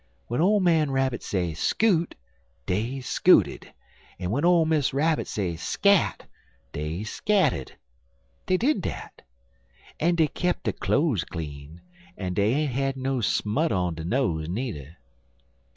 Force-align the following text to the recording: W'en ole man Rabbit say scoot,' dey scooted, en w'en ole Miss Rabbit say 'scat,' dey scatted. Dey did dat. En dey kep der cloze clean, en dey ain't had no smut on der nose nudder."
W'en 0.29 0.41
ole 0.41 0.59
man 0.59 0.89
Rabbit 0.89 1.21
say 1.21 1.53
scoot,' 1.53 2.15
dey 2.65 3.01
scooted, 3.01 3.71
en 4.17 4.29
w'en 4.29 4.43
ole 4.43 4.65
Miss 4.65 4.95
Rabbit 4.95 5.27
say 5.27 5.55
'scat,' 5.55 6.25
dey 6.71 7.03
scatted. 7.03 7.73
Dey 8.47 8.57
did 8.57 8.81
dat. 8.81 9.21
En 9.99 10.15
dey 10.15 10.27
kep 10.27 10.63
der 10.63 10.71
cloze 10.71 11.23
clean, 11.23 11.81
en 12.17 12.33
dey 12.33 12.51
ain't 12.51 12.71
had 12.71 12.97
no 12.97 13.21
smut 13.21 13.71
on 13.71 13.93
der 13.93 14.03
nose 14.03 14.49
nudder." 14.49 14.97